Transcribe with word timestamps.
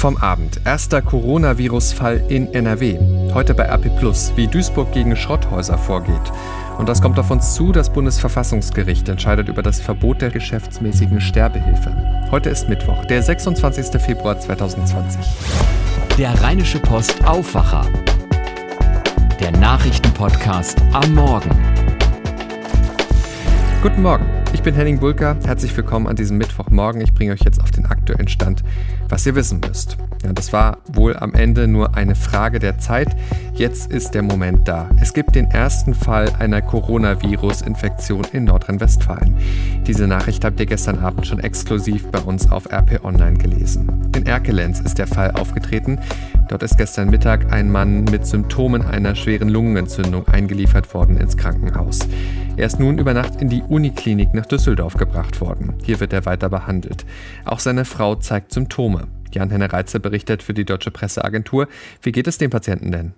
vom 0.00 0.16
Abend. 0.16 0.62
Erster 0.64 1.02
Coronavirus-Fall 1.02 2.24
in 2.28 2.54
NRW. 2.54 2.98
Heute 3.34 3.52
bei 3.52 3.64
RP 3.64 3.94
Plus, 3.98 4.32
wie 4.34 4.46
Duisburg 4.46 4.90
gegen 4.92 5.14
Schrotthäuser 5.14 5.76
vorgeht. 5.76 6.32
Und 6.78 6.88
das 6.88 7.02
kommt 7.02 7.18
auf 7.18 7.30
uns 7.30 7.52
zu, 7.52 7.70
das 7.70 7.92
Bundesverfassungsgericht 7.92 9.10
entscheidet 9.10 9.50
über 9.50 9.62
das 9.62 9.78
Verbot 9.78 10.22
der 10.22 10.30
geschäftsmäßigen 10.30 11.20
Sterbehilfe. 11.20 11.94
Heute 12.30 12.48
ist 12.48 12.66
Mittwoch, 12.66 13.04
der 13.04 13.22
26. 13.22 14.00
Februar 14.00 14.40
2020. 14.40 15.20
Der 16.16 16.32
Rheinische 16.42 16.78
Post 16.78 17.22
Aufwacher. 17.26 17.84
Der 19.38 19.50
Nachrichtenpodcast 19.52 20.80
am 20.94 21.14
Morgen. 21.14 21.50
Guten 23.82 24.00
Morgen, 24.00 24.24
ich 24.52 24.62
bin 24.62 24.74
Henning 24.74 24.98
Bulka. 24.98 25.36
Herzlich 25.44 25.76
willkommen 25.76 26.06
an 26.06 26.16
diesem 26.16 26.36
Mittwochmorgen. 26.36 27.00
Ich 27.00 27.14
bringe 27.14 27.32
euch 27.32 27.42
jetzt 27.44 27.60
auf 27.60 27.70
den 27.70 27.86
aktuellen 27.86 28.28
Stand, 28.28 28.62
was 29.08 29.24
ihr 29.24 29.34
wissen 29.34 29.60
müsst. 29.60 29.96
Ja, 30.24 30.32
das 30.32 30.52
war 30.52 30.78
wohl 30.86 31.16
am 31.16 31.34
Ende 31.34 31.68
nur 31.68 31.96
eine 31.96 32.14
Frage 32.14 32.58
der 32.58 32.78
Zeit. 32.78 33.16
Jetzt 33.60 33.92
ist 33.92 34.14
der 34.14 34.22
Moment 34.22 34.66
da. 34.66 34.88
Es 35.02 35.12
gibt 35.12 35.34
den 35.34 35.50
ersten 35.50 35.92
Fall 35.92 36.32
einer 36.38 36.62
Coronavirus-Infektion 36.62 38.24
in 38.32 38.44
Nordrhein-Westfalen. 38.44 39.36
Diese 39.86 40.06
Nachricht 40.06 40.46
habt 40.46 40.58
ihr 40.60 40.64
gestern 40.64 40.98
Abend 41.00 41.26
schon 41.26 41.40
exklusiv 41.40 42.06
bei 42.10 42.20
uns 42.20 42.50
auf 42.50 42.72
RP 42.72 43.04
Online 43.04 43.36
gelesen. 43.36 44.10
In 44.16 44.24
Erkelenz 44.24 44.80
ist 44.80 44.96
der 44.96 45.06
Fall 45.06 45.32
aufgetreten. 45.32 45.98
Dort 46.48 46.62
ist 46.62 46.78
gestern 46.78 47.10
Mittag 47.10 47.52
ein 47.52 47.70
Mann 47.70 48.04
mit 48.04 48.26
Symptomen 48.26 48.80
einer 48.80 49.14
schweren 49.14 49.50
Lungenentzündung 49.50 50.26
eingeliefert 50.26 50.94
worden 50.94 51.18
ins 51.18 51.36
Krankenhaus. 51.36 51.98
Er 52.56 52.64
ist 52.64 52.80
nun 52.80 52.96
über 52.96 53.12
Nacht 53.12 53.42
in 53.42 53.50
die 53.50 53.60
Uniklinik 53.60 54.32
nach 54.32 54.46
Düsseldorf 54.46 54.94
gebracht 54.94 55.38
worden. 55.42 55.74
Hier 55.84 56.00
wird 56.00 56.14
er 56.14 56.24
weiter 56.24 56.48
behandelt. 56.48 57.04
Auch 57.44 57.58
seine 57.58 57.84
Frau 57.84 58.14
zeigt 58.14 58.54
Symptome. 58.54 59.08
Jan-Henne 59.34 59.70
Reitze 59.70 60.00
berichtet 60.00 60.42
für 60.42 60.54
die 60.54 60.64
Deutsche 60.64 60.90
Presseagentur. 60.90 61.68
Wie 62.00 62.12
geht 62.12 62.26
es 62.26 62.38
dem 62.38 62.48
Patienten 62.48 62.90
denn? 62.90 63.12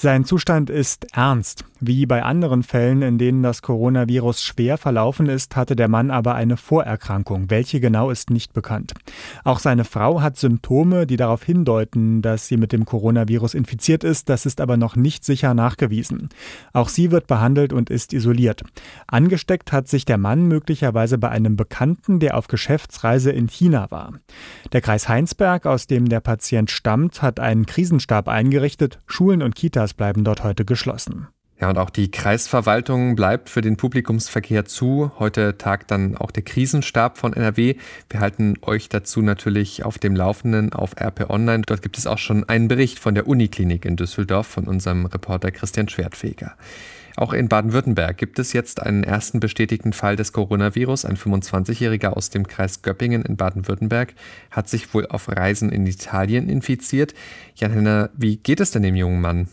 Sein 0.00 0.24
Zustand 0.24 0.70
ist 0.70 1.08
ernst. 1.12 1.64
Wie 1.80 2.06
bei 2.06 2.22
anderen 2.22 2.62
Fällen, 2.62 3.02
in 3.02 3.18
denen 3.18 3.42
das 3.42 3.62
Coronavirus 3.62 4.42
schwer 4.42 4.78
verlaufen 4.78 5.28
ist, 5.28 5.56
hatte 5.56 5.74
der 5.74 5.88
Mann 5.88 6.12
aber 6.12 6.36
eine 6.36 6.56
Vorerkrankung. 6.56 7.50
Welche 7.50 7.80
genau 7.80 8.10
ist 8.10 8.30
nicht 8.30 8.52
bekannt. 8.52 8.94
Auch 9.42 9.58
seine 9.58 9.84
Frau 9.84 10.20
hat 10.20 10.36
Symptome, 10.36 11.06
die 11.06 11.16
darauf 11.16 11.42
hindeuten, 11.42 12.22
dass 12.22 12.46
sie 12.46 12.56
mit 12.56 12.72
dem 12.72 12.84
Coronavirus 12.84 13.54
infiziert 13.54 14.02
ist. 14.02 14.28
Das 14.28 14.46
ist 14.46 14.60
aber 14.60 14.76
noch 14.76 14.94
nicht 14.94 15.24
sicher 15.24 15.54
nachgewiesen. 15.54 16.28
Auch 16.72 16.88
sie 16.88 17.10
wird 17.10 17.26
behandelt 17.26 17.72
und 17.72 17.90
ist 17.90 18.12
isoliert. 18.12 18.62
Angesteckt 19.08 19.72
hat 19.72 19.88
sich 19.88 20.04
der 20.04 20.18
Mann 20.18 20.46
möglicherweise 20.46 21.18
bei 21.18 21.28
einem 21.28 21.56
Bekannten, 21.56 22.20
der 22.20 22.36
auf 22.36 22.46
Geschäftsreise 22.46 23.30
in 23.30 23.48
China 23.48 23.90
war. 23.90 24.14
Der 24.72 24.80
Kreis 24.80 25.08
Heinsberg, 25.08 25.66
aus 25.66 25.86
dem 25.88 26.08
der 26.08 26.20
Patient 26.20 26.70
stammt, 26.70 27.22
hat 27.22 27.38
einen 27.40 27.66
Krisenstab 27.66 28.28
eingerichtet. 28.28 28.98
Schulen 29.06 29.42
und 29.42 29.54
Kitas 29.54 29.87
Kitas 29.88 29.94
bleiben 29.94 30.24
dort 30.24 30.44
heute 30.44 30.64
geschlossen. 30.64 31.28
Ja, 31.60 31.70
und 31.70 31.78
auch 31.78 31.90
die 31.90 32.10
Kreisverwaltung 32.10 33.16
bleibt 33.16 33.48
für 33.48 33.62
den 33.62 33.76
Publikumsverkehr 33.76 34.64
zu. 34.64 35.10
Heute 35.18 35.58
tagt 35.58 35.90
dann 35.90 36.16
auch 36.16 36.30
der 36.30 36.44
Krisenstab 36.44 37.18
von 37.18 37.32
NRW. 37.32 37.74
Wir 38.10 38.20
halten 38.20 38.54
euch 38.62 38.88
dazu 38.88 39.22
natürlich 39.22 39.84
auf 39.84 39.98
dem 39.98 40.14
Laufenden 40.14 40.72
auf 40.72 40.94
RP 41.00 41.28
Online. 41.30 41.64
Dort 41.66 41.82
gibt 41.82 41.98
es 41.98 42.06
auch 42.06 42.18
schon 42.18 42.48
einen 42.48 42.68
Bericht 42.68 43.00
von 43.00 43.16
der 43.16 43.26
Uniklinik 43.26 43.84
in 43.84 43.96
Düsseldorf 43.96 44.46
von 44.46 44.68
unserem 44.68 45.06
Reporter 45.06 45.50
Christian 45.50 45.88
Schwertfeger. 45.88 46.54
Auch 47.16 47.32
in 47.32 47.48
Baden-Württemberg 47.48 48.16
gibt 48.16 48.38
es 48.38 48.52
jetzt 48.52 48.80
einen 48.80 49.02
ersten 49.02 49.40
bestätigten 49.40 49.92
Fall 49.92 50.14
des 50.14 50.32
Coronavirus. 50.32 51.04
Ein 51.04 51.16
25-Jähriger 51.16 52.10
aus 52.10 52.30
dem 52.30 52.46
Kreis 52.46 52.82
Göppingen 52.82 53.22
in 53.22 53.36
Baden-Württemberg 53.36 54.14
hat 54.52 54.68
sich 54.68 54.94
wohl 54.94 55.08
auf 55.08 55.28
Reisen 55.28 55.72
in 55.72 55.84
Italien 55.88 56.48
infiziert. 56.48 57.14
Jan 57.56 57.72
Henner, 57.72 58.10
wie 58.16 58.36
geht 58.36 58.60
es 58.60 58.70
denn 58.70 58.84
dem 58.84 58.94
jungen 58.94 59.20
Mann? 59.20 59.48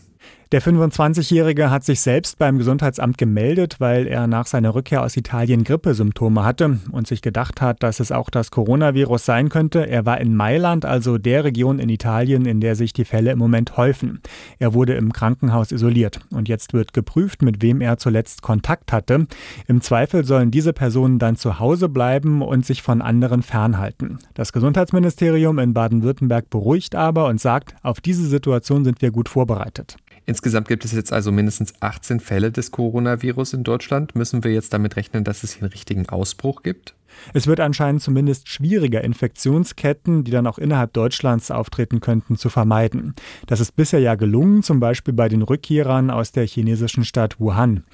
Der 0.52 0.62
25-Jährige 0.62 1.72
hat 1.72 1.82
sich 1.82 2.00
selbst 2.00 2.38
beim 2.38 2.56
Gesundheitsamt 2.56 3.18
gemeldet, 3.18 3.80
weil 3.80 4.06
er 4.06 4.28
nach 4.28 4.46
seiner 4.46 4.76
Rückkehr 4.76 5.02
aus 5.02 5.16
Italien 5.16 5.64
Grippesymptome 5.64 6.44
hatte 6.44 6.78
und 6.92 7.08
sich 7.08 7.20
gedacht 7.20 7.60
hat, 7.60 7.82
dass 7.82 7.98
es 7.98 8.12
auch 8.12 8.30
das 8.30 8.52
Coronavirus 8.52 9.24
sein 9.24 9.48
könnte. 9.48 9.88
Er 9.88 10.06
war 10.06 10.20
in 10.20 10.36
Mailand, 10.36 10.84
also 10.84 11.18
der 11.18 11.42
Region 11.42 11.80
in 11.80 11.88
Italien, 11.88 12.46
in 12.46 12.60
der 12.60 12.76
sich 12.76 12.92
die 12.92 13.04
Fälle 13.04 13.32
im 13.32 13.40
Moment 13.40 13.76
häufen. 13.76 14.20
Er 14.60 14.72
wurde 14.72 14.94
im 14.94 15.12
Krankenhaus 15.12 15.72
isoliert 15.72 16.20
und 16.30 16.48
jetzt 16.48 16.74
wird 16.74 16.92
geprüft, 16.92 17.42
mit 17.42 17.60
wem 17.60 17.80
er 17.80 17.98
zuletzt 17.98 18.42
Kontakt 18.42 18.92
hatte. 18.92 19.26
Im 19.66 19.80
Zweifel 19.80 20.24
sollen 20.24 20.52
diese 20.52 20.72
Personen 20.72 21.18
dann 21.18 21.34
zu 21.34 21.58
Hause 21.58 21.88
bleiben 21.88 22.40
und 22.40 22.64
sich 22.64 22.82
von 22.82 23.02
anderen 23.02 23.42
fernhalten. 23.42 24.20
Das 24.34 24.52
Gesundheitsministerium 24.52 25.58
in 25.58 25.74
Baden-Württemberg 25.74 26.50
beruhigt 26.50 26.94
aber 26.94 27.26
und 27.26 27.40
sagt, 27.40 27.74
auf 27.82 28.00
diese 28.00 28.28
Situation 28.28 28.84
sind 28.84 29.02
wir 29.02 29.10
gut 29.10 29.28
vorbereitet. 29.28 29.96
Insgesamt 30.26 30.66
gibt 30.66 30.84
es 30.84 30.92
jetzt 30.92 31.12
also 31.12 31.30
mindestens 31.30 31.72
18 31.80 32.18
Fälle 32.18 32.50
des 32.50 32.72
Coronavirus 32.72 33.54
in 33.54 33.62
Deutschland. 33.64 34.16
Müssen 34.16 34.42
wir 34.42 34.52
jetzt 34.52 34.72
damit 34.72 34.96
rechnen, 34.96 35.22
dass 35.22 35.44
es 35.44 35.52
hier 35.52 35.62
einen 35.62 35.72
richtigen 35.72 36.08
Ausbruch 36.08 36.64
gibt? 36.64 36.94
Es 37.32 37.46
wird 37.46 37.60
anscheinend 37.60 38.02
zumindest 38.02 38.48
schwieriger, 38.48 39.02
Infektionsketten, 39.02 40.24
die 40.24 40.32
dann 40.32 40.46
auch 40.46 40.58
innerhalb 40.58 40.92
Deutschlands 40.92 41.50
auftreten 41.50 42.00
könnten, 42.00 42.36
zu 42.36 42.48
vermeiden. 42.48 43.14
Das 43.46 43.60
ist 43.60 43.76
bisher 43.76 44.00
ja 44.00 44.16
gelungen, 44.16 44.62
zum 44.62 44.80
Beispiel 44.80 45.14
bei 45.14 45.28
den 45.28 45.42
Rückkehrern 45.42 46.10
aus 46.10 46.32
der 46.32 46.46
chinesischen 46.46 47.04
Stadt 47.04 47.40
Wuhan. 47.40 47.84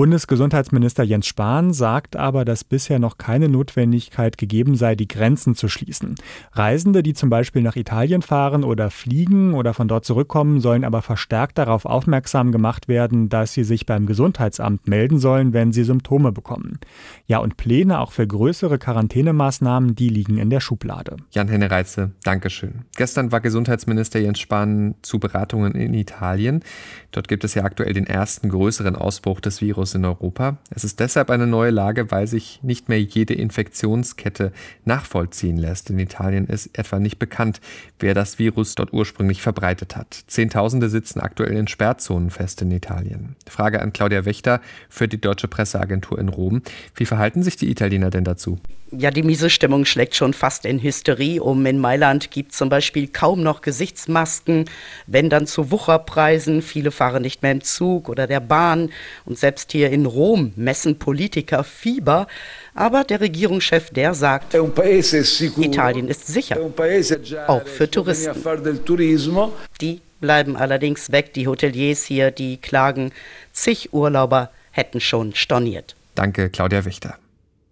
Bundesgesundheitsminister 0.00 1.02
Jens 1.02 1.26
Spahn 1.26 1.74
sagt 1.74 2.16
aber, 2.16 2.46
dass 2.46 2.64
bisher 2.64 2.98
noch 2.98 3.18
keine 3.18 3.50
Notwendigkeit 3.50 4.38
gegeben 4.38 4.74
sei, 4.74 4.94
die 4.94 5.06
Grenzen 5.06 5.54
zu 5.54 5.68
schließen. 5.68 6.14
Reisende, 6.52 7.02
die 7.02 7.12
zum 7.12 7.28
Beispiel 7.28 7.60
nach 7.60 7.76
Italien 7.76 8.22
fahren 8.22 8.64
oder 8.64 8.88
fliegen 8.88 9.52
oder 9.52 9.74
von 9.74 9.88
dort 9.88 10.06
zurückkommen, 10.06 10.62
sollen 10.62 10.84
aber 10.84 11.02
verstärkt 11.02 11.58
darauf 11.58 11.84
aufmerksam 11.84 12.50
gemacht 12.50 12.88
werden, 12.88 13.28
dass 13.28 13.52
sie 13.52 13.62
sich 13.62 13.84
beim 13.84 14.06
Gesundheitsamt 14.06 14.88
melden 14.88 15.18
sollen, 15.18 15.52
wenn 15.52 15.70
sie 15.70 15.84
Symptome 15.84 16.32
bekommen. 16.32 16.78
Ja, 17.26 17.36
und 17.40 17.58
Pläne 17.58 18.00
auch 18.00 18.12
für 18.12 18.26
größere 18.26 18.78
Quarantänemaßnahmen, 18.78 19.96
die 19.96 20.08
liegen 20.08 20.38
in 20.38 20.48
der 20.48 20.60
Schublade. 20.60 21.18
Jan-Henne 21.32 21.70
Reitze, 21.70 22.12
Dankeschön. 22.24 22.86
Gestern 22.96 23.32
war 23.32 23.42
Gesundheitsminister 23.42 24.18
Jens 24.18 24.40
Spahn 24.40 24.94
zu 25.02 25.18
Beratungen 25.18 25.74
in 25.74 25.92
Italien. 25.92 26.64
Dort 27.12 27.28
gibt 27.28 27.44
es 27.44 27.52
ja 27.52 27.64
aktuell 27.64 27.92
den 27.92 28.06
ersten 28.06 28.48
größeren 28.48 28.96
Ausbruch 28.96 29.40
des 29.40 29.60
Virus 29.60 29.89
Virus 29.90 29.94
in 29.94 30.04
Europa. 30.04 30.58
Es 30.74 30.84
ist 30.84 31.00
deshalb 31.00 31.30
eine 31.30 31.46
neue 31.46 31.70
Lage, 31.70 32.10
weil 32.10 32.26
sich 32.26 32.60
nicht 32.62 32.88
mehr 32.88 33.00
jede 33.00 33.34
Infektionskette 33.34 34.52
nachvollziehen 34.84 35.56
lässt. 35.56 35.90
In 35.90 35.98
Italien 35.98 36.46
ist 36.46 36.78
etwa 36.78 36.98
nicht 36.98 37.18
bekannt, 37.18 37.60
wer 37.98 38.14
das 38.14 38.38
Virus 38.38 38.74
dort 38.74 38.92
ursprünglich 38.92 39.42
verbreitet 39.42 39.96
hat. 39.96 40.24
Zehntausende 40.26 40.88
sitzen 40.88 41.20
aktuell 41.20 41.56
in 41.56 41.68
Sperrzonen 41.68 42.30
fest 42.30 42.62
in 42.62 42.70
Italien. 42.70 43.36
Frage 43.48 43.80
an 43.82 43.92
Claudia 43.92 44.24
Wächter 44.24 44.60
für 44.88 45.08
die 45.08 45.20
Deutsche 45.20 45.48
Presseagentur 45.48 46.18
in 46.18 46.28
Rom. 46.28 46.62
Wie 46.94 47.06
verhalten 47.06 47.42
sich 47.42 47.56
die 47.56 47.70
Italiener 47.70 48.10
denn 48.10 48.24
dazu? 48.24 48.58
Ja, 48.92 49.12
die 49.12 49.22
miese 49.22 49.50
Stimmung 49.50 49.84
schlägt 49.84 50.16
schon 50.16 50.34
fast 50.34 50.64
in 50.64 50.82
Hysterie 50.82 51.40
um. 51.40 51.64
In 51.64 51.78
Mailand 51.78 52.32
gibt 52.32 52.52
zum 52.52 52.68
Beispiel 52.68 53.06
kaum 53.06 53.40
noch 53.40 53.60
Gesichtsmasken, 53.60 54.64
wenn 55.06 55.30
dann 55.30 55.46
zu 55.46 55.70
Wucherpreisen. 55.70 56.60
Viele 56.60 56.90
fahren 56.90 57.22
nicht 57.22 57.40
mehr 57.42 57.52
im 57.52 57.60
Zug 57.60 58.08
oder 58.08 58.26
der 58.26 58.40
Bahn. 58.40 58.90
Und 59.24 59.38
selbst 59.38 59.70
hier 59.70 59.79
in 59.88 60.04
Rom 60.04 60.52
messen 60.56 60.98
Politiker 60.98 61.64
Fieber. 61.64 62.26
Aber 62.74 63.04
der 63.04 63.20
Regierungschef, 63.20 63.90
der 63.90 64.14
sagt, 64.14 64.54
Italien 64.54 66.08
ist 66.08 66.26
sicher, 66.26 66.58
auch 67.46 67.66
für 67.66 67.90
Touristen. 67.90 68.34
Die 69.80 70.00
bleiben 70.20 70.56
allerdings 70.56 71.10
weg. 71.12 71.32
Die 71.34 71.46
Hoteliers 71.46 72.04
hier, 72.04 72.30
die 72.30 72.58
klagen, 72.58 73.12
zig 73.52 73.92
Urlauber 73.92 74.50
hätten 74.70 75.00
schon 75.00 75.34
storniert. 75.34 75.96
Danke, 76.14 76.50
Claudia 76.50 76.84
Wichter. 76.84 77.16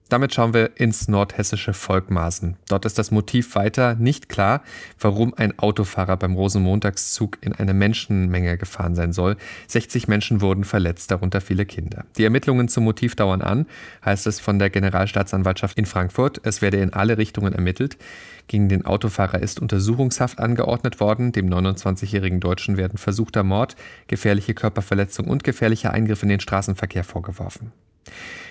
Damit 0.08 0.32
schauen 0.32 0.54
wir 0.54 0.70
ins 0.76 1.06
nordhessische 1.06 1.74
Volkmaßen. 1.74 2.56
Dort 2.68 2.86
ist 2.86 2.98
das 2.98 3.10
Motiv 3.10 3.54
weiter 3.54 3.94
nicht 3.94 4.30
klar, 4.30 4.62
warum 4.98 5.34
ein 5.34 5.58
Autofahrer 5.58 6.16
beim 6.16 6.34
Rosenmontagszug 6.34 7.36
in 7.42 7.52
eine 7.52 7.74
Menschenmenge 7.74 8.56
gefahren 8.56 8.94
sein 8.94 9.12
soll. 9.12 9.36
60 9.66 10.08
Menschen 10.08 10.40
wurden 10.40 10.64
verletzt, 10.64 11.10
darunter 11.10 11.42
viele 11.42 11.66
Kinder. 11.66 12.06
Die 12.16 12.24
Ermittlungen 12.24 12.68
zum 12.68 12.84
Motiv 12.84 13.16
dauern 13.16 13.42
an, 13.42 13.66
heißt 14.02 14.26
es 14.26 14.40
von 14.40 14.58
der 14.58 14.70
Generalstaatsanwaltschaft 14.70 15.78
in 15.78 15.84
Frankfurt. 15.84 16.40
Es 16.42 16.62
werde 16.62 16.78
in 16.78 16.94
alle 16.94 17.18
Richtungen 17.18 17.52
ermittelt. 17.52 17.98
Gegen 18.46 18.70
den 18.70 18.86
Autofahrer 18.86 19.42
ist 19.42 19.60
Untersuchungshaft 19.60 20.38
angeordnet 20.38 21.00
worden. 21.00 21.32
Dem 21.32 21.50
29-jährigen 21.50 22.40
Deutschen 22.40 22.78
werden 22.78 22.96
versuchter 22.96 23.42
Mord, 23.42 23.76
gefährliche 24.06 24.54
Körperverletzung 24.54 25.26
und 25.26 25.44
gefährlicher 25.44 25.92
Eingriff 25.92 26.22
in 26.22 26.30
den 26.30 26.40
Straßenverkehr 26.40 27.04
vorgeworfen. 27.04 27.72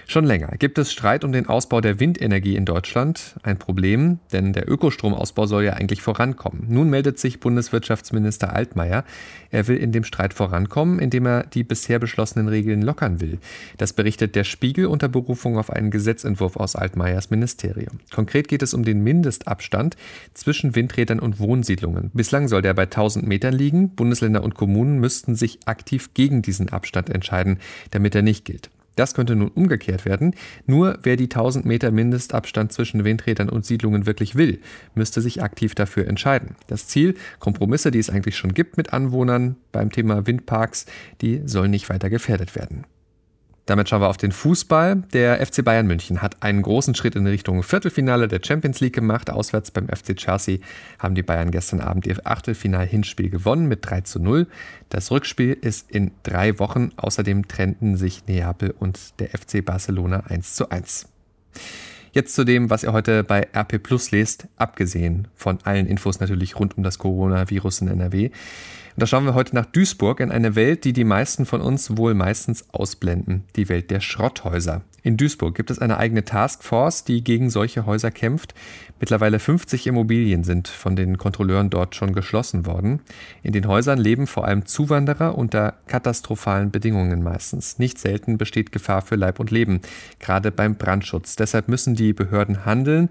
Schon 0.09 0.23
länger 0.23 0.53
gibt 0.57 0.77
es 0.77 0.93
Streit 0.93 1.25
um 1.25 1.33
den 1.33 1.47
Ausbau 1.47 1.81
der 1.81 1.99
Windenergie 1.99 2.55
in 2.55 2.63
Deutschland. 2.63 3.35
Ein 3.43 3.59
Problem, 3.59 4.19
denn 4.31 4.53
der 4.53 4.71
Ökostromausbau 4.71 5.47
soll 5.47 5.65
ja 5.65 5.73
eigentlich 5.73 6.01
vorankommen. 6.01 6.65
Nun 6.69 6.89
meldet 6.89 7.19
sich 7.19 7.41
Bundeswirtschaftsminister 7.41 8.53
Altmaier. 8.53 9.03
Er 9.51 9.67
will 9.67 9.75
in 9.75 9.91
dem 9.91 10.05
Streit 10.05 10.33
vorankommen, 10.33 10.99
indem 10.99 11.25
er 11.25 11.43
die 11.43 11.65
bisher 11.65 11.99
beschlossenen 11.99 12.47
Regeln 12.47 12.83
lockern 12.83 13.19
will. 13.19 13.39
Das 13.77 13.91
berichtet 13.91 14.35
der 14.35 14.45
Spiegel 14.45 14.85
unter 14.85 15.09
Berufung 15.09 15.57
auf 15.57 15.69
einen 15.69 15.91
Gesetzentwurf 15.91 16.55
aus 16.55 16.77
Altmaiers 16.77 17.29
Ministerium. 17.29 17.99
Konkret 18.09 18.47
geht 18.47 18.63
es 18.63 18.73
um 18.73 18.85
den 18.85 19.03
Mindestabstand 19.03 19.97
zwischen 20.33 20.73
Windrädern 20.73 21.19
und 21.19 21.41
Wohnsiedlungen. 21.41 22.11
Bislang 22.13 22.47
soll 22.47 22.61
der 22.61 22.75
bei 22.75 22.83
1000 22.83 23.27
Metern 23.27 23.53
liegen. 23.53 23.89
Bundesländer 23.89 24.41
und 24.41 24.55
Kommunen 24.55 24.99
müssten 24.99 25.35
sich 25.35 25.59
aktiv 25.65 26.13
gegen 26.13 26.41
diesen 26.41 26.69
Abstand 26.69 27.09
entscheiden, 27.09 27.59
damit 27.91 28.15
er 28.15 28.21
nicht 28.21 28.45
gilt. 28.45 28.69
Das 28.97 29.13
könnte 29.13 29.35
nun 29.35 29.49
umgekehrt 29.49 30.05
werden. 30.05 30.35
Nur 30.65 30.97
wer 31.03 31.15
die 31.15 31.25
1000 31.25 31.65
Meter 31.65 31.91
Mindestabstand 31.91 32.73
zwischen 32.73 33.05
Windrädern 33.05 33.47
und 33.47 33.63
Siedlungen 33.63 34.07
wirklich 34.07 34.35
will, 34.35 34.59
müsste 34.95 35.21
sich 35.21 35.41
aktiv 35.43 35.75
dafür 35.75 36.07
entscheiden. 36.07 36.55
Das 36.65 36.87
Ziel, 36.87 37.13
Kompromisse, 37.39 37.91
die 37.91 37.99
es 37.99 38.09
eigentlich 38.09 38.35
schon 38.35 38.55
gibt 38.55 38.75
mit 38.75 38.93
Anwohnern 38.93 39.55
beim 39.71 39.91
Thema 39.91 40.25
Windparks, 40.25 40.87
die 41.21 41.43
sollen 41.45 41.71
nicht 41.71 41.89
weiter 41.89 42.09
gefährdet 42.09 42.55
werden. 42.55 42.85
Damit 43.67 43.89
schauen 43.89 44.01
wir 44.01 44.07
auf 44.07 44.17
den 44.17 44.31
Fußball. 44.31 45.03
Der 45.11 45.45
FC 45.45 45.63
Bayern 45.63 45.87
München 45.87 46.21
hat 46.21 46.41
einen 46.41 46.61
großen 46.61 46.95
Schritt 46.95 47.17
in 47.17 47.27
Richtung 47.27 47.63
Viertelfinale 47.63 48.29
der 48.29 48.39
Champions 48.41 48.79
League 48.79 48.95
gemacht. 48.95 49.29
Auswärts 49.29 49.71
beim 49.71 49.89
FC 49.89 50.15
Chelsea 50.15 50.59
haben 50.99 51.15
die 51.15 51.21
Bayern 51.21 51.51
gestern 51.51 51.81
Abend 51.81 52.07
ihr 52.07 52.17
Achtelfinal-Hinspiel 52.23 53.29
gewonnen 53.29 53.67
mit 53.67 53.79
3 53.85 54.01
zu 54.01 54.19
0. 54.19 54.47
Das 54.87 55.11
Rückspiel 55.11 55.51
ist 55.51 55.91
in 55.91 56.11
drei 56.23 56.59
Wochen. 56.59 56.91
Außerdem 56.95 57.49
trennten 57.49 57.97
sich 57.97 58.25
Neapel 58.25 58.73
und 58.79 59.19
der 59.19 59.29
FC 59.37 59.63
Barcelona 59.63 60.23
1 60.29 60.55
zu 60.55 60.69
1. 60.69 61.09
Jetzt 62.17 62.33
zu 62.33 62.45
dem, 62.45 62.71
was 62.71 62.83
ihr 62.83 62.93
heute 62.93 63.23
bei 63.23 63.47
RP 63.55 63.77
Plus 63.77 64.09
lest, 64.09 64.47
abgesehen 64.55 65.27
von 65.35 65.59
allen 65.65 65.85
Infos 65.85 66.19
natürlich 66.19 66.59
rund 66.59 66.75
um 66.75 66.81
das 66.81 66.97
Coronavirus 66.97 67.81
in 67.81 67.89
NRW. 67.89 68.25
Und 68.25 68.31
da 68.95 69.05
schauen 69.05 69.25
wir 69.25 69.35
heute 69.35 69.53
nach 69.53 69.67
Duisburg 69.67 70.21
in 70.21 70.31
eine 70.31 70.55
Welt, 70.55 70.83
die 70.83 70.93
die 70.93 71.03
meisten 71.03 71.45
von 71.45 71.61
uns 71.61 71.95
wohl 71.95 72.15
meistens 72.15 72.65
ausblenden. 72.71 73.43
Die 73.55 73.69
Welt 73.69 73.91
der 73.91 73.99
Schrotthäuser. 73.99 74.81
In 75.03 75.15
Duisburg 75.15 75.55
gibt 75.55 75.71
es 75.71 75.79
eine 75.79 75.99
eigene 75.99 76.25
Taskforce, 76.25 77.05
die 77.05 77.23
gegen 77.23 77.49
solche 77.49 77.85
Häuser 77.85 78.11
kämpft. 78.11 78.55
Mittlerweile 78.99 79.39
50 79.39 79.87
Immobilien 79.87 80.43
sind 80.43 80.67
von 80.67 80.97
den 80.97 81.17
Kontrolleuren 81.17 81.69
dort 81.69 81.95
schon 81.95 82.11
geschlossen 82.11 82.65
worden. 82.65 82.99
In 83.43 83.53
den 83.53 83.67
Häusern 83.67 83.99
leben 83.99 84.27
vor 84.27 84.45
allem 84.45 84.65
Zuwanderer 84.65 85.37
unter 85.37 85.75
katastrophalen 85.87 86.71
Bedingungen 86.71 87.23
meistens. 87.23 87.79
Nicht 87.79 87.99
selten 87.99 88.37
besteht 88.37 88.71
Gefahr 88.71 89.01
für 89.01 89.15
Leib 89.15 89.39
und 89.39 89.51
Leben, 89.51 89.79
gerade 90.19 90.51
beim 90.51 90.75
Brandschutz. 90.75 91.35
Deshalb 91.35 91.69
müssen 91.69 91.95
die 91.95 92.06
Behörden 92.13 92.65
handeln 92.65 93.09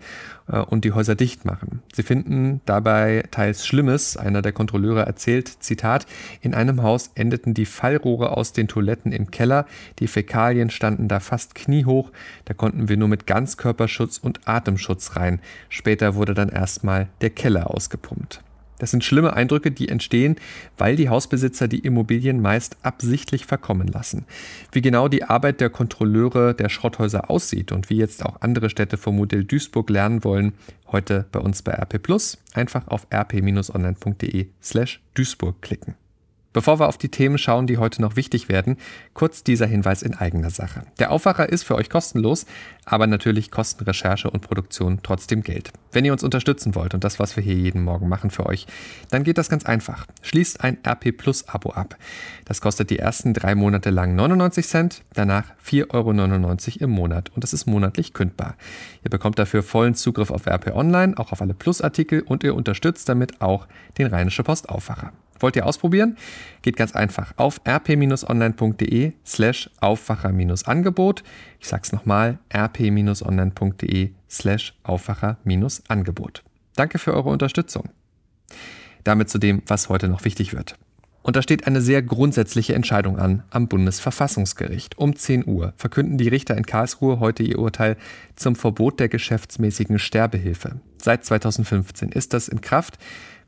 äh, 0.48 0.58
und 0.58 0.84
die 0.84 0.92
Häuser 0.92 1.14
dicht 1.14 1.44
machen. 1.44 1.82
Sie 1.92 2.02
finden 2.02 2.60
dabei 2.64 3.24
teils 3.30 3.66
Schlimmes. 3.66 4.16
Einer 4.16 4.42
der 4.42 4.52
Kontrolleure 4.52 5.06
erzählt, 5.06 5.48
Zitat, 5.48 6.06
in 6.40 6.54
einem 6.54 6.82
Haus 6.82 7.10
endeten 7.14 7.54
die 7.54 7.66
Fallrohre 7.66 8.36
aus 8.36 8.52
den 8.52 8.68
Toiletten 8.68 9.12
im 9.12 9.30
Keller, 9.30 9.66
die 9.98 10.08
Fäkalien 10.08 10.70
standen 10.70 11.08
da 11.08 11.20
fast 11.20 11.54
kniehoch, 11.54 12.10
da 12.44 12.54
konnten 12.54 12.88
wir 12.88 12.96
nur 12.96 13.08
mit 13.08 13.26
Ganzkörperschutz 13.26 14.18
und 14.18 14.46
Atemschutz 14.46 15.16
rein. 15.16 15.40
Später 15.68 16.14
wurde 16.14 16.34
dann 16.34 16.48
erstmal 16.48 17.08
der 17.20 17.30
Keller 17.30 17.74
ausgepumpt. 17.74 18.42
Das 18.78 18.90
sind 18.90 19.04
schlimme 19.04 19.34
Eindrücke, 19.34 19.70
die 19.70 19.88
entstehen, 19.88 20.36
weil 20.76 20.96
die 20.96 21.08
Hausbesitzer 21.08 21.68
die 21.68 21.80
Immobilien 21.80 22.40
meist 22.40 22.76
absichtlich 22.82 23.46
verkommen 23.46 23.88
lassen. 23.88 24.24
Wie 24.72 24.82
genau 24.82 25.08
die 25.08 25.24
Arbeit 25.24 25.60
der 25.60 25.70
Kontrolleure 25.70 26.54
der 26.54 26.68
Schrotthäuser 26.68 27.30
aussieht 27.30 27.72
und 27.72 27.90
wie 27.90 27.96
jetzt 27.96 28.24
auch 28.24 28.40
andere 28.40 28.70
Städte 28.70 28.96
vom 28.96 29.16
Modell 29.16 29.44
Duisburg 29.44 29.90
lernen 29.90 30.24
wollen, 30.24 30.52
heute 30.92 31.26
bei 31.32 31.40
uns 31.40 31.62
bei 31.62 31.72
RP 31.72 32.02
Plus. 32.02 32.38
Einfach 32.54 32.88
auf 32.88 33.06
rp-online.de 33.12 34.46
slash 34.62 35.00
Duisburg 35.14 35.60
klicken. 35.62 35.94
Bevor 36.56 36.80
wir 36.80 36.88
auf 36.88 36.96
die 36.96 37.10
Themen 37.10 37.36
schauen, 37.36 37.66
die 37.66 37.76
heute 37.76 38.00
noch 38.00 38.16
wichtig 38.16 38.48
werden, 38.48 38.78
kurz 39.12 39.44
dieser 39.44 39.66
Hinweis 39.66 40.00
in 40.00 40.14
eigener 40.14 40.48
Sache. 40.48 40.84
Der 40.98 41.10
Aufwacher 41.10 41.50
ist 41.50 41.64
für 41.64 41.74
euch 41.74 41.90
kostenlos, 41.90 42.46
aber 42.86 43.06
natürlich 43.06 43.50
kosten 43.50 43.84
Recherche 43.84 44.30
und 44.30 44.40
Produktion 44.40 45.00
trotzdem 45.02 45.42
Geld. 45.42 45.70
Wenn 45.92 46.06
ihr 46.06 46.12
uns 46.12 46.24
unterstützen 46.24 46.74
wollt 46.74 46.94
und 46.94 47.04
das, 47.04 47.18
was 47.18 47.36
wir 47.36 47.42
hier 47.42 47.56
jeden 47.56 47.84
Morgen 47.84 48.08
machen 48.08 48.30
für 48.30 48.46
euch, 48.46 48.66
dann 49.10 49.22
geht 49.22 49.36
das 49.36 49.50
ganz 49.50 49.66
einfach. 49.66 50.06
Schließt 50.22 50.64
ein 50.64 50.78
RP 50.82 51.14
Plus 51.14 51.46
Abo 51.46 51.72
ab. 51.72 51.94
Das 52.46 52.62
kostet 52.62 52.88
die 52.88 53.00
ersten 53.00 53.34
drei 53.34 53.54
Monate 53.54 53.90
lang 53.90 54.14
99 54.14 54.66
Cent, 54.66 55.02
danach 55.12 55.52
4,99 55.62 55.92
Euro 55.92 56.84
im 56.84 56.90
Monat 56.90 57.32
und 57.34 57.44
es 57.44 57.52
ist 57.52 57.66
monatlich 57.66 58.14
kündbar. 58.14 58.56
Ihr 59.04 59.10
bekommt 59.10 59.38
dafür 59.38 59.62
vollen 59.62 59.94
Zugriff 59.94 60.30
auf 60.30 60.46
RP 60.46 60.74
Online, 60.74 61.18
auch 61.18 61.32
auf 61.32 61.42
alle 61.42 61.52
Plus-Artikel 61.52 62.22
und 62.22 62.44
ihr 62.44 62.54
unterstützt 62.54 63.10
damit 63.10 63.42
auch 63.42 63.66
den 63.98 64.06
Rheinische 64.06 64.42
Post 64.42 64.70
Aufwacher. 64.70 65.12
Wollt 65.40 65.56
ihr 65.56 65.66
ausprobieren? 65.66 66.16
Geht 66.62 66.76
ganz 66.76 66.94
einfach 66.94 67.32
auf 67.36 67.60
rp-online.de 67.66 69.12
slash 69.24 69.70
Aufwacher-Angebot. 69.80 71.22
Ich 71.60 71.68
sag's 71.68 71.92
nochmal, 71.92 72.38
rp-online.de 72.54 74.10
slash 74.30 74.74
Aufwacher-Angebot. 74.82 76.42
Danke 76.74 76.98
für 76.98 77.14
eure 77.14 77.30
Unterstützung. 77.30 77.90
Damit 79.04 79.30
zu 79.30 79.38
dem, 79.38 79.62
was 79.66 79.88
heute 79.88 80.08
noch 80.08 80.24
wichtig 80.24 80.52
wird. 80.52 80.76
Und 81.26 81.34
da 81.34 81.42
steht 81.42 81.66
eine 81.66 81.80
sehr 81.80 82.02
grundsätzliche 82.02 82.76
Entscheidung 82.76 83.18
an 83.18 83.42
am 83.50 83.66
Bundesverfassungsgericht. 83.66 84.96
Um 84.96 85.16
10 85.16 85.44
Uhr 85.44 85.72
verkünden 85.76 86.18
die 86.18 86.28
Richter 86.28 86.56
in 86.56 86.64
Karlsruhe 86.64 87.18
heute 87.18 87.42
ihr 87.42 87.58
Urteil 87.58 87.96
zum 88.36 88.54
Verbot 88.54 89.00
der 89.00 89.08
geschäftsmäßigen 89.08 89.98
Sterbehilfe. 89.98 90.80
Seit 91.02 91.24
2015 91.24 92.10
ist 92.10 92.32
das 92.32 92.46
in 92.46 92.60
Kraft. 92.60 92.98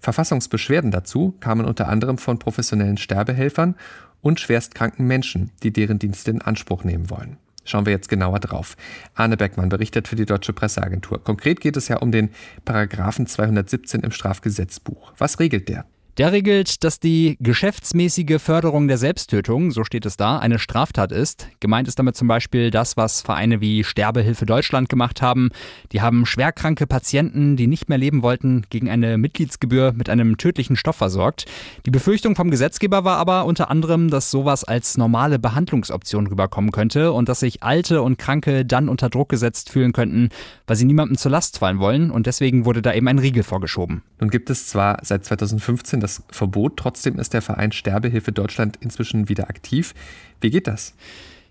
Verfassungsbeschwerden 0.00 0.90
dazu 0.90 1.36
kamen 1.38 1.64
unter 1.64 1.88
anderem 1.88 2.18
von 2.18 2.40
professionellen 2.40 2.96
Sterbehelfern 2.96 3.76
und 4.22 4.40
schwerstkranken 4.40 5.06
Menschen, 5.06 5.52
die 5.62 5.72
deren 5.72 6.00
Dienste 6.00 6.32
in 6.32 6.42
Anspruch 6.42 6.82
nehmen 6.82 7.10
wollen. 7.10 7.36
Schauen 7.62 7.86
wir 7.86 7.92
jetzt 7.92 8.08
genauer 8.08 8.40
drauf. 8.40 8.76
Arne 9.14 9.36
Beckmann 9.36 9.68
berichtet 9.68 10.08
für 10.08 10.16
die 10.16 10.26
Deutsche 10.26 10.52
Presseagentur. 10.52 11.22
Konkret 11.22 11.60
geht 11.60 11.76
es 11.76 11.86
ja 11.86 11.98
um 11.98 12.10
den 12.10 12.30
Paragraphen 12.64 13.28
217 13.28 14.00
im 14.00 14.10
Strafgesetzbuch. 14.10 15.12
Was 15.16 15.38
regelt 15.38 15.68
der? 15.68 15.84
Der 16.18 16.32
regelt, 16.32 16.82
dass 16.82 16.98
die 16.98 17.36
geschäftsmäßige 17.38 18.42
Förderung 18.42 18.88
der 18.88 18.98
Selbsttötung, 18.98 19.70
so 19.70 19.84
steht 19.84 20.04
es 20.04 20.16
da, 20.16 20.40
eine 20.40 20.58
Straftat 20.58 21.12
ist. 21.12 21.46
Gemeint 21.60 21.86
ist 21.86 21.96
damit 22.00 22.16
zum 22.16 22.26
Beispiel 22.26 22.72
das, 22.72 22.96
was 22.96 23.22
Vereine 23.22 23.60
wie 23.60 23.84
Sterbehilfe 23.84 24.44
Deutschland 24.44 24.88
gemacht 24.88 25.22
haben. 25.22 25.50
Die 25.92 26.00
haben 26.00 26.26
schwerkranke 26.26 26.88
Patienten, 26.88 27.54
die 27.54 27.68
nicht 27.68 27.88
mehr 27.88 27.98
leben 27.98 28.24
wollten, 28.24 28.64
gegen 28.68 28.90
eine 28.90 29.16
Mitgliedsgebühr 29.16 29.92
mit 29.92 30.10
einem 30.10 30.38
tödlichen 30.38 30.74
Stoff 30.74 30.96
versorgt. 30.96 31.44
Die 31.86 31.92
Befürchtung 31.92 32.34
vom 32.34 32.50
Gesetzgeber 32.50 33.04
war 33.04 33.18
aber 33.18 33.44
unter 33.44 33.70
anderem, 33.70 34.10
dass 34.10 34.32
sowas 34.32 34.64
als 34.64 34.96
normale 34.98 35.38
Behandlungsoption 35.38 36.26
rüberkommen 36.26 36.72
könnte 36.72 37.12
und 37.12 37.28
dass 37.28 37.38
sich 37.38 37.62
Alte 37.62 38.02
und 38.02 38.18
Kranke 38.18 38.64
dann 38.64 38.88
unter 38.88 39.08
Druck 39.08 39.28
gesetzt 39.28 39.70
fühlen 39.70 39.92
könnten, 39.92 40.30
weil 40.66 40.74
sie 40.74 40.84
niemandem 40.84 41.16
zur 41.16 41.30
Last 41.30 41.58
fallen 41.58 41.78
wollen. 41.78 42.10
Und 42.10 42.26
deswegen 42.26 42.64
wurde 42.64 42.82
da 42.82 42.92
eben 42.92 43.06
ein 43.06 43.20
Riegel 43.20 43.44
vorgeschoben. 43.44 44.02
Nun 44.18 44.30
gibt 44.30 44.50
es 44.50 44.66
zwar 44.66 44.98
seit 45.04 45.24
2015 45.24 46.00
das 46.00 46.07
Verbot. 46.30 46.76
Trotzdem 46.76 47.18
ist 47.18 47.34
der 47.34 47.42
Verein 47.42 47.72
Sterbehilfe 47.72 48.32
Deutschland 48.32 48.76
inzwischen 48.80 49.28
wieder 49.28 49.48
aktiv. 49.48 49.94
Wie 50.40 50.50
geht 50.50 50.66
das? 50.66 50.94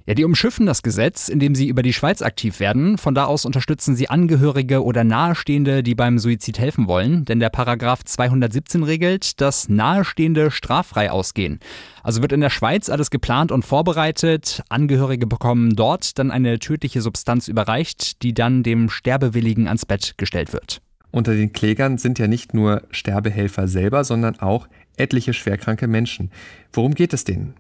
Ja, 0.08 0.14
die 0.14 0.24
umschiffen 0.24 0.66
das 0.66 0.84
Gesetz, 0.84 1.28
indem 1.28 1.54
sie 1.54 1.68
über 1.68 1.84
die 1.84 1.92
Schweiz 1.92 2.22
aktiv 2.22 2.62
werden. 2.62 2.98
Von 2.98 3.14
da 3.14 3.26
aus 3.26 3.44
unterstützen 3.44 3.94
sie 3.94 4.10
Angehörige 4.10 4.82
oder 4.82 5.04
Nahestehende, 5.04 5.84
die 5.84 5.96
beim 5.96 6.18
Suizid 6.18 6.60
helfen 6.60 6.88
wollen. 6.88 7.26
Denn 7.26 7.42
der 7.42 7.50
Paragraph 7.50 8.06
217 8.06 8.84
regelt, 8.84 9.42
dass 9.42 9.68
Nahestehende 9.68 10.50
straffrei 10.50 11.12
ausgehen. 11.12 11.60
Also 12.04 12.22
wird 12.22 12.32
in 12.32 12.40
der 12.40 12.50
Schweiz 12.50 12.88
alles 12.88 13.10
geplant 13.10 13.52
und 13.52 13.66
vorbereitet. 13.66 14.64
Angehörige 14.70 15.28
bekommen 15.28 15.76
dort 15.76 16.18
dann 16.18 16.32
eine 16.32 16.58
tödliche 16.60 17.02
Substanz 17.02 17.50
überreicht, 17.50 18.24
die 18.24 18.34
dann 18.34 18.64
dem 18.64 18.90
Sterbewilligen 18.90 19.68
ans 19.68 19.86
Bett 19.86 20.14
gestellt 20.16 20.54
wird. 20.54 20.80
Unter 21.12 21.34
den 21.34 21.54
Klägern 21.54 21.98
sind 21.98 22.20
ja 22.20 22.28
nicht 22.28 22.54
nur 22.54 22.84
Sterbehelfer 22.92 23.68
selber, 23.68 24.04
sondern 24.04 24.40
auch 24.40 24.68
etliche 24.98 25.34
schwerkranke 25.34 25.88
Menschen. 25.88 26.32
Worum 26.74 26.94
geht 26.94 27.14
es 27.14 27.24
denen? 27.24 27.54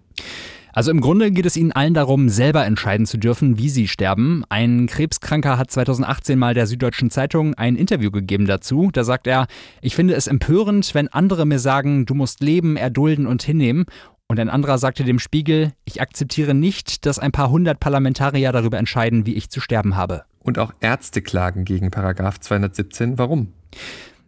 Also 0.74 0.92
im 0.92 1.02
Grunde 1.02 1.32
geht 1.32 1.48
es 1.48 1.58
ihnen 1.58 1.72
allen 1.72 1.96
darum, 1.96 2.30
selber 2.30 2.64
entscheiden 2.64 3.08
zu 3.08 3.18
dürfen, 3.18 3.58
wie 3.58 3.70
sie 3.70 3.88
sterben. 3.88 4.44
Ein 4.50 4.86
Krebskranker 4.86 5.58
hat 5.58 5.72
2018 5.72 6.38
mal 6.38 6.54
der 6.54 6.68
Süddeutschen 6.68 7.10
Zeitung 7.10 7.56
ein 7.56 7.76
Interview 7.76 8.12
gegeben 8.12 8.46
dazu. 8.46 8.92
Da 8.94 9.04
sagt 9.04 9.26
er, 9.26 9.48
ich 9.82 9.96
finde 9.96 10.14
es 10.14 10.28
empörend, 10.28 10.94
wenn 10.94 11.08
andere 11.08 11.48
mir 11.48 11.58
sagen, 11.58 12.06
du 12.06 12.14
musst 12.14 12.42
leben, 12.42 12.76
erdulden 12.76 13.26
und 13.26 13.42
hinnehmen. 13.42 13.86
Und 14.28 14.40
ein 14.40 14.50
anderer 14.50 14.78
sagte 14.78 15.04
dem 15.04 15.18
Spiegel, 15.18 15.72
ich 15.84 16.00
akzeptiere 16.00 16.54
nicht, 16.54 17.08
dass 17.08 17.18
ein 17.18 17.32
paar 17.32 17.50
hundert 17.50 17.80
Parlamentarier 17.80 18.52
darüber 18.52 18.78
entscheiden, 18.78 19.26
wie 19.26 19.34
ich 19.34 19.50
zu 19.50 19.62
sterben 19.62 19.96
habe. 19.96 20.26
Und 20.48 20.60
auch 20.60 20.72
Ärzte 20.80 21.22
klagen 21.22 21.66
gegen 21.66 21.92
Paragraph 21.92 22.40
217. 22.40 23.18
Warum? 23.18 23.52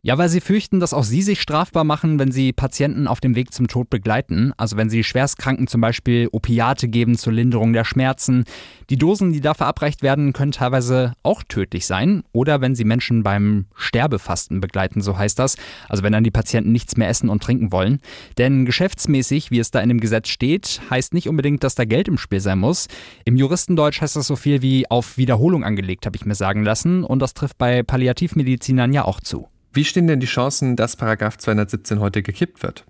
Ja, 0.02 0.18
weil 0.18 0.30
sie 0.30 0.40
fürchten, 0.40 0.80
dass 0.80 0.94
auch 0.94 1.04
sie 1.04 1.22
sich 1.22 1.42
strafbar 1.42 1.84
machen, 1.84 2.20
wenn 2.20 2.32
sie 2.32 2.54
Patienten 2.54 3.06
auf 3.06 3.20
dem 3.20 3.36
Weg 3.36 3.54
zum 3.54 3.68
Tod 3.68 3.90
begleiten. 3.90 4.54
Also 4.56 4.78
wenn 4.78 4.90
sie 4.90 5.04
Schwerstkranken 5.04 5.68
zum 5.68 5.82
Beispiel 5.82 6.30
Opiate 6.32 6.88
geben 6.88 7.18
zur 7.18 7.34
Linderung 7.34 7.74
der 7.74 7.84
Schmerzen. 7.84 8.46
Die 8.90 8.98
Dosen, 8.98 9.34
die 9.34 9.42
da 9.42 9.54
verabreicht 9.54 10.02
werden, 10.02 10.32
können 10.32 10.54
teilweise 10.54 11.14
auch 11.22 11.44
tödlich 11.44 11.86
sein. 11.86 12.24
Oder 12.32 12.62
wenn 12.62 12.76
sie 12.76 12.86
Menschen 12.86 13.24
beim 13.24 13.66
Sterbefasten 13.76 14.62
begleiten, 14.62 15.02
so 15.02 15.18
heißt 15.18 15.38
das. 15.38 15.58
Also 15.90 16.02
wenn 16.02 16.14
dann 16.14 16.24
die 16.24 16.32
Patienten 16.32 16.72
nichts 16.72 16.96
mehr 16.96 17.10
essen 17.10 17.28
und 17.28 17.44
trinken 17.44 17.74
wollen. 17.74 18.00
Denn 18.38 18.66
geschäftsmäßig, 18.66 19.52
wie 19.52 19.60
es 19.60 19.72
da 19.72 19.82
in 19.82 19.90
dem 19.90 20.00
Gesetz 20.00 20.30
steht, 20.30 20.80
heißt 20.90 21.14
nicht 21.14 21.28
unbedingt, 21.28 21.66
dass 21.66 21.76
da 21.76 21.84
Geld 21.84 22.08
im 22.08 22.18
Spiel 22.18 22.40
sein 22.40 22.60
muss. 22.60 22.88
Im 23.26 23.36
Juristendeutsch 23.36 24.00
heißt 24.00 24.16
das 24.16 24.28
so 24.28 24.38
viel 24.38 24.62
wie 24.62 24.90
auf 24.90 25.18
Wiederholung 25.18 25.66
angelegt, 25.66 26.06
habe 26.06 26.16
ich 26.16 26.26
mir 26.26 26.36
sagen 26.36 26.64
lassen. 26.64 27.04
Und 27.04 27.20
das 27.20 27.34
trifft 27.34 27.58
bei 27.58 27.84
Palliativmedizinern 27.84 28.94
ja 28.94 29.04
auch 29.04 29.20
zu. 29.20 29.50
Wie 29.80 29.86
stehen 29.86 30.08
denn 30.08 30.20
die 30.20 30.28
Chancen, 30.28 30.76
dass 30.76 30.98
Paragraph 30.98 31.38
217 31.38 32.02
heute 32.02 32.22
gekippt 32.22 32.64
wird? 32.64 32.84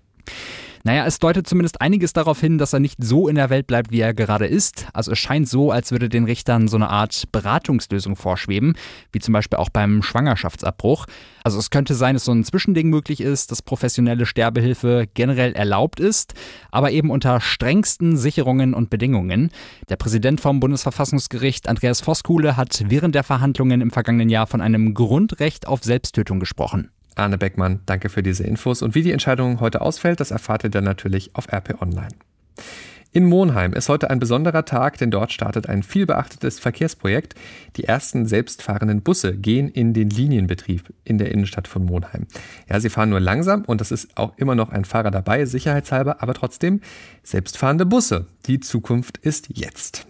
Naja, 0.82 1.04
es 1.04 1.18
deutet 1.18 1.46
zumindest 1.46 1.82
einiges 1.82 2.14
darauf 2.14 2.40
hin, 2.40 2.56
dass 2.56 2.72
er 2.72 2.80
nicht 2.80 3.04
so 3.04 3.28
in 3.28 3.34
der 3.34 3.50
Welt 3.50 3.66
bleibt, 3.66 3.90
wie 3.90 4.00
er 4.00 4.14
gerade 4.14 4.46
ist. 4.46 4.86
Also 4.94 5.12
es 5.12 5.18
scheint 5.18 5.46
so, 5.46 5.70
als 5.70 5.92
würde 5.92 6.08
den 6.08 6.24
Richtern 6.24 6.68
so 6.68 6.76
eine 6.76 6.88
Art 6.88 7.24
Beratungslösung 7.32 8.16
vorschweben, 8.16 8.74
wie 9.12 9.18
zum 9.18 9.32
Beispiel 9.32 9.58
auch 9.58 9.68
beim 9.68 10.02
Schwangerschaftsabbruch. 10.02 11.04
Also 11.44 11.58
es 11.58 11.68
könnte 11.68 11.94
sein, 11.94 12.14
dass 12.14 12.24
so 12.24 12.32
ein 12.32 12.44
Zwischending 12.44 12.88
möglich 12.88 13.20
ist, 13.20 13.50
dass 13.50 13.60
professionelle 13.60 14.24
Sterbehilfe 14.24 15.06
generell 15.12 15.52
erlaubt 15.52 16.00
ist, 16.00 16.32
aber 16.70 16.92
eben 16.92 17.10
unter 17.10 17.40
strengsten 17.40 18.16
Sicherungen 18.16 18.72
und 18.72 18.88
Bedingungen. 18.88 19.50
Der 19.90 19.96
Präsident 19.96 20.40
vom 20.40 20.60
Bundesverfassungsgericht, 20.60 21.68
Andreas 21.68 22.00
Voskuhle, 22.00 22.56
hat 22.56 22.84
während 22.86 23.14
der 23.14 23.24
Verhandlungen 23.24 23.82
im 23.82 23.90
vergangenen 23.90 24.30
Jahr 24.30 24.46
von 24.46 24.62
einem 24.62 24.94
Grundrecht 24.94 25.66
auf 25.66 25.84
Selbsttötung 25.84 26.40
gesprochen. 26.40 26.90
Arne 27.20 27.38
Beckmann, 27.38 27.80
danke 27.86 28.08
für 28.08 28.22
diese 28.22 28.44
Infos. 28.44 28.82
Und 28.82 28.94
wie 28.94 29.02
die 29.02 29.12
Entscheidung 29.12 29.60
heute 29.60 29.80
ausfällt, 29.80 30.20
das 30.20 30.30
erfahrt 30.30 30.64
ihr 30.64 30.70
dann 30.70 30.84
natürlich 30.84 31.36
auf 31.36 31.52
RP 31.52 31.80
Online. 31.80 32.14
In 33.12 33.24
Monheim 33.24 33.72
ist 33.72 33.88
heute 33.88 34.08
ein 34.08 34.20
besonderer 34.20 34.64
Tag, 34.64 34.96
denn 34.98 35.10
dort 35.10 35.32
startet 35.32 35.68
ein 35.68 35.82
vielbeachtetes 35.82 36.60
Verkehrsprojekt. 36.60 37.34
Die 37.76 37.82
ersten 37.82 38.24
selbstfahrenden 38.24 39.02
Busse 39.02 39.36
gehen 39.36 39.68
in 39.68 39.94
den 39.94 40.10
Linienbetrieb 40.10 40.94
in 41.02 41.18
der 41.18 41.32
Innenstadt 41.32 41.66
von 41.66 41.84
Monheim. 41.84 42.28
Ja, 42.68 42.78
sie 42.78 42.88
fahren 42.88 43.10
nur 43.10 43.18
langsam 43.18 43.64
und 43.64 43.80
es 43.80 43.90
ist 43.90 44.16
auch 44.16 44.38
immer 44.38 44.54
noch 44.54 44.70
ein 44.70 44.84
Fahrer 44.84 45.10
dabei, 45.10 45.44
sicherheitshalber, 45.44 46.22
aber 46.22 46.34
trotzdem 46.34 46.82
selbstfahrende 47.24 47.84
Busse. 47.84 48.26
Die 48.46 48.60
Zukunft 48.60 49.18
ist 49.18 49.48
jetzt. 49.58 50.06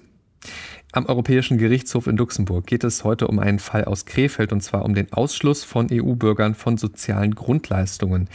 Am 0.92 1.06
Europäischen 1.06 1.56
Gerichtshof 1.56 2.08
in 2.08 2.16
Luxemburg 2.16 2.66
geht 2.66 2.82
es 2.82 3.04
heute 3.04 3.28
um 3.28 3.38
einen 3.38 3.60
Fall 3.60 3.84
aus 3.84 4.06
Krefeld 4.06 4.52
und 4.52 4.60
zwar 4.60 4.84
um 4.84 4.92
den 4.92 5.12
Ausschluss 5.12 5.62
von 5.62 5.86
EU-Bürgern 5.88 6.56
von 6.56 6.78
sozialen 6.78 7.36
Grundleistungen. 7.36 8.28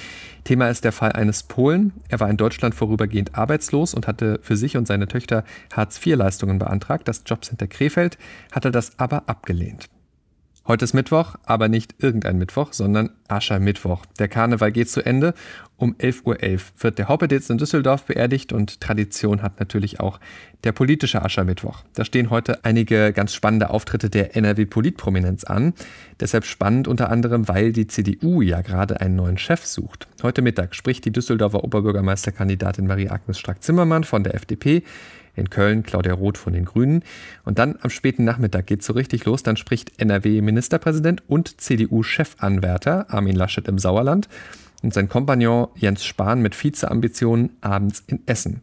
Thema 0.46 0.70
ist 0.70 0.86
der 0.86 0.94
Fall 0.94 1.12
eines 1.12 1.44
Polen. 1.44 1.92
Er 2.08 2.22
war 2.22 2.30
in 2.30 2.38
Deutschland 2.38 2.74
vorübergehend 2.74 3.36
arbeitslos 3.36 3.94
und 3.94 4.08
hatte 4.08 4.40
für 4.42 4.56
sich 4.56 4.78
und 4.78 4.88
seine 4.88 5.10
Töchter 5.10 5.44
Hartz-IV-Leistungen 5.74 6.58
beantragt. 6.58 7.10
Das 7.10 7.24
Jobcenter 7.26 7.68
Krefeld 7.68 8.18
hatte 8.54 8.72
das 8.72 8.98
aber 9.00 9.28
abgelehnt. 9.28 9.90
Heute 10.68 10.84
ist 10.84 10.96
Mittwoch, 10.96 11.36
aber 11.46 11.68
nicht 11.68 11.94
irgendein 12.00 12.40
Mittwoch, 12.40 12.74
sondern 12.74 13.12
Aschermittwoch. 13.28 14.04
Der 14.18 14.28
Karneval 14.28 14.72
geht 14.72 14.90
zu 14.90 15.06
Ende. 15.06 15.36
Um 15.78 15.94
11.11 15.94 16.26
Uhr 16.26 16.36
.11 16.38 16.62
wird 16.80 16.98
der 16.98 17.08
Hoppeditz 17.08 17.52
in 17.52 17.60
Düsseldorf 17.60 18.06
beerdigt 18.06 18.52
und 18.52 18.82
Tradition 18.82 19.44
hat 19.44 19.60
natürlich 19.60 20.00
auch 20.00 20.20
der 20.64 20.72
politische 20.72 21.22
Aschermittwoch. 21.22 21.84
Da 21.94 22.04
stehen 22.04 22.32
heute 22.32 22.66
einige 22.66 23.14
ganz 23.14 23.36
spannende 23.36 23.70
Auftritte 23.70 24.10
der 24.10 24.36
NRW-Politprominenz 24.36 25.44
an. 25.44 25.74
Deshalb 26.20 26.46
spannend 26.46 26.88
unter 26.88 27.12
anderem, 27.12 27.48
weil 27.48 27.72
die 27.72 27.86
CDU 27.86 28.42
ja 28.42 28.62
gerade 28.62 29.02
einen 29.02 29.18
neuen 29.18 29.38
Chef 29.38 29.64
sucht. 29.68 30.08
Heute 30.24 30.42
Mittag 30.42 30.74
spricht 30.74 31.06
die 31.06 31.12
Düsseldorfer 31.12 31.64
Oberbürgermeisterkandidatin 31.64 32.88
Marie-Agnes 32.88 33.38
Strack-Zimmermann 33.38 34.04
von 34.04 34.24
der 34.24 34.34
FDP 34.34 34.82
in 35.36 35.50
Köln 35.50 35.84
Claudia 35.84 36.14
Roth 36.14 36.38
von 36.38 36.54
den 36.54 36.66
Grünen. 36.66 37.04
Und 37.44 37.60
dann 37.60 37.78
am 37.82 37.90
späten 37.90 38.24
Nachmittag 38.24 38.68
geht 38.68 38.82
es 38.82 38.88
so 38.88 38.94
richtig 38.94 39.26
los. 39.26 39.44
Dann 39.44 39.58
spricht 39.58 40.00
NRW-Ministerpräsident 40.00 41.24
und 41.28 41.60
CDU-Chefanwärter 41.62 43.08
Armin 43.10 43.36
Laschet 43.36 43.68
im 43.68 43.80
Sauerland 43.80 44.28
und 44.84 44.94
sein 44.94 45.10
Kompagnon 45.10 45.68
Jens 45.76 46.06
Spahn 46.06 46.42
mit 46.42 46.62
Vizeambitionen 46.62 47.52
abends 47.62 48.04
in 48.08 48.22
Essen. 48.26 48.62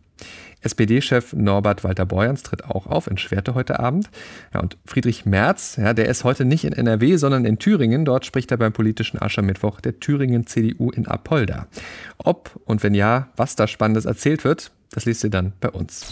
SPD-Chef 0.63 1.33
Norbert 1.33 1.85
Walter 1.85 2.07
Borjans 2.07 2.43
tritt 2.43 2.65
auch 2.65 2.87
auf 2.87 3.09
in 3.09 3.19
Schwerte 3.19 3.55
heute 3.55 3.81
Abend. 3.81 4.09
Ja, 4.55 4.61
und 4.61 4.79
Friedrich 4.87 5.27
Merz, 5.27 5.77
ja, 5.77 5.93
der 5.93 6.09
ist 6.09 6.25
heute 6.25 6.45
nicht 6.45 6.65
in 6.65 6.73
NRW, 6.73 7.17
sondern 7.17 7.45
in 7.45 7.59
Thüringen. 7.59 8.05
Dort 8.05 8.25
spricht 8.25 8.51
er 8.51 8.57
beim 8.57 8.73
politischen 8.73 9.21
Aschermittwoch 9.21 9.81
der 9.81 9.99
Thüringen 9.99 10.47
CDU 10.47 10.91
in 10.91 11.07
Apolda. 11.07 11.67
Ob 12.19 12.51
und 12.65 12.83
wenn 12.83 12.95
ja, 12.95 13.29
was 13.37 13.57
da 13.57 13.67
Spannendes 13.67 14.05
erzählt 14.05 14.45
wird, 14.45 14.71
das 14.93 15.05
liest 15.05 15.25
ihr 15.25 15.31
dann 15.31 15.53
bei 15.61 15.71
uns. 15.71 16.07